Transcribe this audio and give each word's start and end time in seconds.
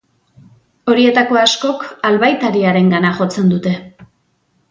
Horietako 0.93 1.37
askok 1.41 1.85
albaitariarengana 2.11 3.11
jotzen 3.21 3.53
dute. 3.55 3.77